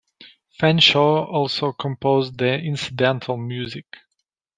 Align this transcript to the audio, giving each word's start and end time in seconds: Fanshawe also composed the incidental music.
Fanshawe 0.59 1.31
also 1.31 1.73
composed 1.73 2.35
the 2.39 2.55
incidental 2.59 3.37
music. 3.37 3.85